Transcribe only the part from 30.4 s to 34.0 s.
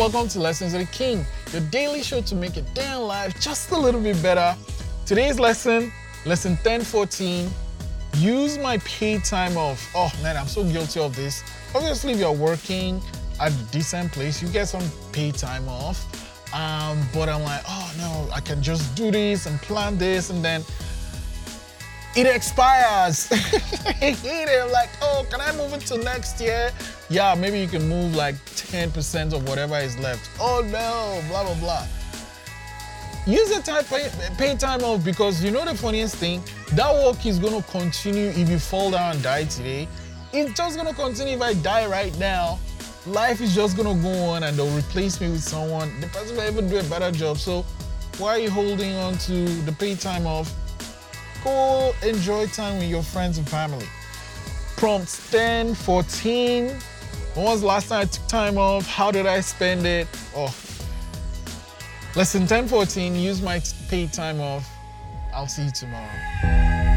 Oh no, blah, blah, blah. Use the time,